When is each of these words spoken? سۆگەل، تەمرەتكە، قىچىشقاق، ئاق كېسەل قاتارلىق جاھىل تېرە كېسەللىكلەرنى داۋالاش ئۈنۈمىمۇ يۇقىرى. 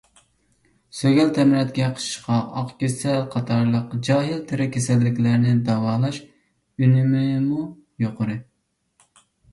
سۆگەل، 0.99 1.27
تەمرەتكە، 1.35 1.89
قىچىشقاق، 1.97 2.55
ئاق 2.61 2.71
كېسەل 2.79 3.21
قاتارلىق 3.35 3.93
جاھىل 4.09 4.41
تېرە 4.53 4.67
كېسەللىكلەرنى 4.77 5.53
داۋالاش 5.69 6.19
ئۈنۈمىمۇ 6.25 7.67
يۇقىرى. 8.07 8.41